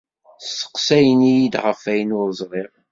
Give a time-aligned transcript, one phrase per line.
[0.41, 2.71] Steqsayen-iyi-d ɣef wayen ur ẓriɣ.